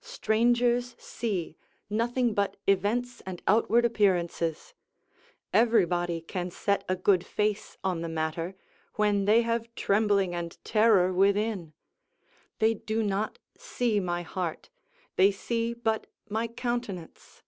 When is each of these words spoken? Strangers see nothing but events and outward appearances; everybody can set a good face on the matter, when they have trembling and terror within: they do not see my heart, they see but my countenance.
Strangers 0.00 0.96
see 0.98 1.58
nothing 1.90 2.32
but 2.32 2.56
events 2.66 3.20
and 3.26 3.42
outward 3.46 3.84
appearances; 3.84 4.72
everybody 5.52 6.22
can 6.22 6.50
set 6.50 6.84
a 6.88 6.96
good 6.96 7.26
face 7.26 7.76
on 7.84 8.00
the 8.00 8.08
matter, 8.08 8.54
when 8.94 9.26
they 9.26 9.42
have 9.42 9.68
trembling 9.74 10.34
and 10.34 10.56
terror 10.64 11.12
within: 11.12 11.74
they 12.60 12.72
do 12.72 13.02
not 13.02 13.38
see 13.58 14.00
my 14.00 14.22
heart, 14.22 14.70
they 15.16 15.30
see 15.30 15.74
but 15.74 16.06
my 16.30 16.48
countenance. 16.48 17.42